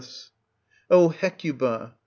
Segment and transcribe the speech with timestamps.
[0.89, 1.93] O Hecuba!